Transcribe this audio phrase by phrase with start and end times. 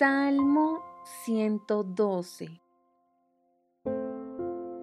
[0.00, 0.82] Salmo
[1.26, 2.62] 112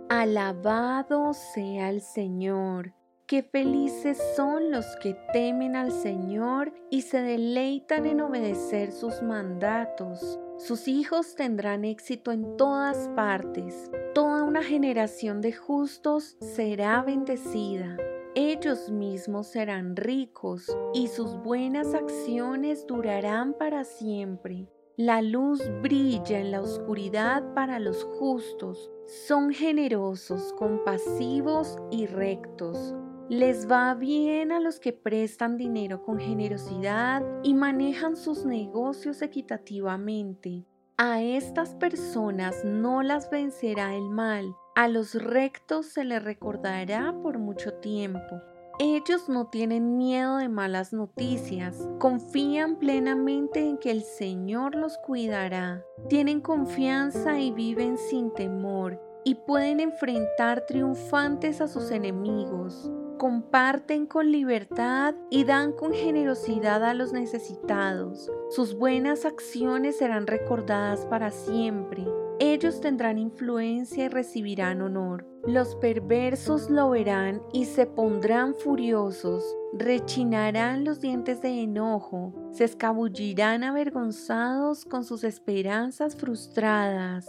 [0.10, 2.94] Alabado sea el Señor,
[3.26, 10.40] qué felices son los que temen al Señor y se deleitan en obedecer sus mandatos.
[10.60, 17.98] Sus hijos tendrán éxito en todas partes, toda una generación de justos será bendecida.
[18.36, 24.68] Ellos mismos serán ricos y sus buenas acciones durarán para siempre.
[25.00, 28.90] La luz brilla en la oscuridad para los justos.
[29.28, 32.96] Son generosos, compasivos y rectos.
[33.30, 40.66] Les va bien a los que prestan dinero con generosidad y manejan sus negocios equitativamente.
[40.98, 47.38] A estas personas no las vencerá el mal, a los rectos se les recordará por
[47.38, 48.42] mucho tiempo.
[48.80, 55.84] Ellos no tienen miedo de malas noticias, confían plenamente en que el Señor los cuidará,
[56.10, 64.32] tienen confianza y viven sin temor y pueden enfrentar triunfantes a sus enemigos comparten con
[64.32, 68.32] libertad y dan con generosidad a los necesitados.
[68.50, 72.06] Sus buenas acciones serán recordadas para siempre.
[72.40, 75.26] Ellos tendrán influencia y recibirán honor.
[75.46, 79.44] Los perversos lo verán y se pondrán furiosos,
[79.74, 87.28] rechinarán los dientes de enojo, se escabullirán avergonzados con sus esperanzas frustradas.